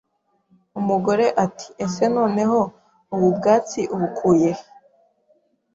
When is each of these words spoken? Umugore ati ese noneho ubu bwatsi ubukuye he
Umugore 0.79 1.25
ati 1.45 1.67
ese 1.85 2.03
noneho 2.17 2.59
ubu 3.13 3.27
bwatsi 3.37 3.81
ubukuye 3.95 4.49
he 4.57 4.65